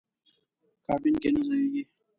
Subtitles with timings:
[0.85, 1.83] کابین کې نه ځایېږي.